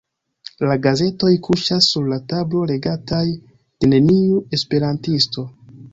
[0.69, 5.49] La gazetoj kuŝas sur la tablo, legataj de neniu esperantisto.